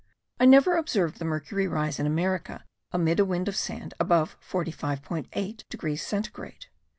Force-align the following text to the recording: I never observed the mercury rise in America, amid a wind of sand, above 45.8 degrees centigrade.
I 0.39 0.45
never 0.45 0.77
observed 0.77 1.19
the 1.19 1.25
mercury 1.25 1.67
rise 1.67 1.99
in 1.99 2.07
America, 2.07 2.65
amid 2.91 3.19
a 3.19 3.23
wind 3.23 3.47
of 3.47 3.55
sand, 3.55 3.93
above 3.99 4.35
45.8 4.41 5.69
degrees 5.69 6.03
centigrade. 6.03 6.65